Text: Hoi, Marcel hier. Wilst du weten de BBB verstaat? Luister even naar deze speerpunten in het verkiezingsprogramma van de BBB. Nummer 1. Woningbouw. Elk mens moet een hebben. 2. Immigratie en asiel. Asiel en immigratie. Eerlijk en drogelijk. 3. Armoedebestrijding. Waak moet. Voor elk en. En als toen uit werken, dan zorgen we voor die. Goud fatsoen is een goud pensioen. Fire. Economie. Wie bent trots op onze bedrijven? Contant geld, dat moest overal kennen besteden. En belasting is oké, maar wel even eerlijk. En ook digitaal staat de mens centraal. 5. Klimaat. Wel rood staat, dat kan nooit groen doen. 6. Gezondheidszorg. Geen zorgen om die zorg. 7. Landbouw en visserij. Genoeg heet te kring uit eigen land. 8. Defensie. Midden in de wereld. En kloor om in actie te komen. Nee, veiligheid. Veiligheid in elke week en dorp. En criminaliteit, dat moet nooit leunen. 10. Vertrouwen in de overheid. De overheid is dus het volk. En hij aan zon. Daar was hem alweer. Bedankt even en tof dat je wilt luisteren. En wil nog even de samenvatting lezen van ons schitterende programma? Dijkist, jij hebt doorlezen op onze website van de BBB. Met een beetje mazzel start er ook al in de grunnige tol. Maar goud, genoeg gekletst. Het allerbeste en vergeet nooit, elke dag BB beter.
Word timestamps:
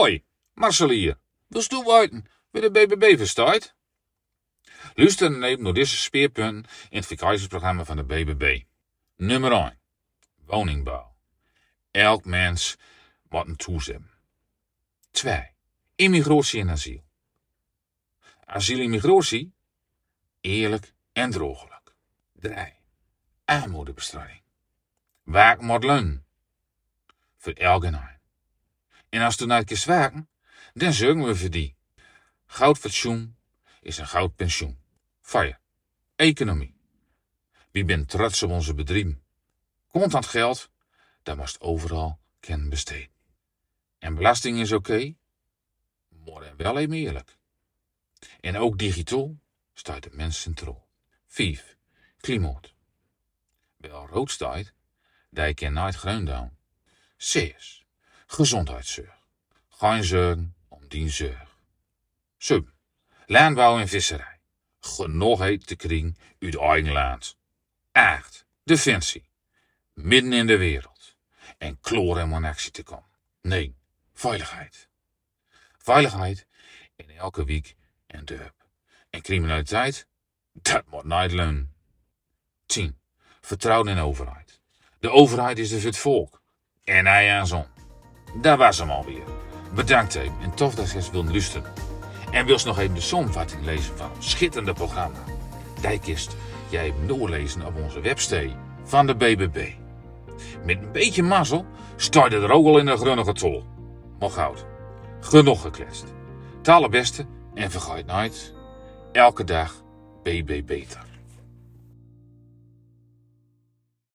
Hoi, 0.00 0.24
Marcel 0.54 0.90
hier. 0.90 1.18
Wilst 1.48 1.70
du 1.70 1.84
weten 1.84 2.26
de 2.62 2.70
BBB 2.70 3.16
verstaat? 3.16 3.74
Luister 4.94 5.42
even 5.42 5.62
naar 5.62 5.72
deze 5.72 5.96
speerpunten 5.96 6.70
in 6.88 6.96
het 6.96 7.06
verkiezingsprogramma 7.06 7.84
van 7.84 7.96
de 7.96 8.04
BBB. 8.04 8.62
Nummer 9.16 9.52
1. 9.52 9.78
Woningbouw. 10.46 11.16
Elk 11.90 12.24
mens 12.24 12.76
moet 13.28 13.46
een 13.46 13.56
hebben. 13.86 14.10
2. 15.10 15.50
Immigratie 15.94 16.60
en 16.60 16.70
asiel. 16.70 17.04
Asiel 18.44 18.78
en 18.78 18.84
immigratie. 18.84 19.52
Eerlijk 20.40 20.94
en 21.12 21.30
drogelijk. 21.30 21.94
3. 22.32 22.72
Armoedebestrijding. 23.44 24.42
Waak 25.22 25.60
moet. 25.60 26.24
Voor 27.36 27.52
elk 27.52 27.84
en. 27.84 28.19
En 29.10 29.22
als 29.22 29.36
toen 29.36 29.52
uit 29.52 29.84
werken, 29.84 30.28
dan 30.74 30.92
zorgen 30.92 31.24
we 31.24 31.36
voor 31.36 31.50
die. 31.50 31.76
Goud 32.46 32.78
fatsoen 32.78 33.36
is 33.80 33.98
een 33.98 34.06
goud 34.06 34.36
pensioen. 34.36 34.78
Fire. 35.20 35.58
Economie. 36.16 36.74
Wie 37.70 37.84
bent 37.84 38.08
trots 38.08 38.42
op 38.42 38.50
onze 38.50 38.74
bedrijven? 38.74 39.22
Contant 39.88 40.26
geld, 40.26 40.70
dat 41.22 41.36
moest 41.36 41.60
overal 41.60 42.20
kennen 42.40 42.68
besteden. 42.68 43.10
En 43.98 44.14
belasting 44.14 44.58
is 44.58 44.72
oké, 44.72 45.14
maar 46.08 46.56
wel 46.56 46.78
even 46.78 46.94
eerlijk. 46.94 47.36
En 48.40 48.56
ook 48.56 48.78
digitaal 48.78 49.38
staat 49.72 50.02
de 50.02 50.10
mens 50.12 50.40
centraal. 50.40 50.88
5. 51.26 51.76
Klimaat. 52.20 52.72
Wel 53.76 54.06
rood 54.06 54.30
staat, 54.30 54.72
dat 55.30 55.54
kan 55.54 55.72
nooit 55.72 55.94
groen 55.94 56.24
doen. 56.24 56.56
6. 57.16 57.84
Gezondheidszorg. 58.32 59.18
Geen 59.68 60.04
zorgen 60.04 60.54
om 60.68 60.88
die 60.88 61.08
zorg. 61.08 61.56
7. 62.36 62.74
Landbouw 63.26 63.78
en 63.78 63.88
visserij. 63.88 64.40
Genoeg 64.80 65.40
heet 65.40 65.66
te 65.66 65.76
kring 65.76 66.18
uit 66.38 66.56
eigen 66.56 66.92
land. 66.92 67.36
8. 67.92 68.46
Defensie. 68.64 69.28
Midden 69.94 70.32
in 70.32 70.46
de 70.46 70.56
wereld. 70.56 71.16
En 71.58 71.80
kloor 71.80 72.22
om 72.22 72.34
in 72.34 72.44
actie 72.44 72.70
te 72.70 72.82
komen. 72.82 73.10
Nee, 73.42 73.76
veiligheid. 74.14 74.88
Veiligheid 75.78 76.46
in 76.96 77.10
elke 77.10 77.44
week 77.44 77.76
en 78.06 78.24
dorp. 78.24 78.66
En 79.10 79.22
criminaliteit, 79.22 80.06
dat 80.52 80.86
moet 80.86 81.04
nooit 81.04 81.32
leunen. 81.32 81.74
10. 82.66 82.98
Vertrouwen 83.40 83.88
in 83.88 83.96
de 83.96 84.02
overheid. 84.02 84.60
De 84.98 85.10
overheid 85.10 85.58
is 85.58 85.68
dus 85.68 85.82
het 85.82 85.96
volk. 85.96 86.42
En 86.84 87.06
hij 87.06 87.32
aan 87.32 87.46
zon. 87.46 87.79
Daar 88.34 88.56
was 88.56 88.78
hem 88.78 88.90
alweer. 88.90 89.22
Bedankt 89.74 90.14
even 90.14 90.36
en 90.42 90.54
tof 90.54 90.74
dat 90.74 90.90
je 90.90 91.10
wilt 91.12 91.30
luisteren. 91.30 91.72
En 92.30 92.46
wil 92.46 92.58
nog 92.64 92.78
even 92.78 92.94
de 92.94 93.00
samenvatting 93.00 93.64
lezen 93.64 93.96
van 93.96 94.10
ons 94.16 94.30
schitterende 94.30 94.72
programma? 94.72 95.18
Dijkist, 95.80 96.36
jij 96.68 96.84
hebt 96.84 97.08
doorlezen 97.08 97.66
op 97.66 97.76
onze 97.82 98.00
website 98.00 98.56
van 98.84 99.06
de 99.06 99.14
BBB. 99.14 99.68
Met 100.64 100.78
een 100.78 100.92
beetje 100.92 101.22
mazzel 101.22 101.66
start 101.96 102.32
er 102.32 102.50
ook 102.50 102.66
al 102.66 102.78
in 102.78 102.86
de 102.86 102.96
grunnige 102.96 103.32
tol. 103.32 103.64
Maar 104.18 104.30
goud, 104.30 104.64
genoeg 105.20 105.60
gekletst. 105.60 106.04
Het 106.58 106.68
allerbeste 106.68 107.26
en 107.54 107.70
vergeet 107.70 108.06
nooit, 108.06 108.54
elke 109.12 109.44
dag 109.44 109.82
BB 110.22 110.66
beter. 110.66 111.09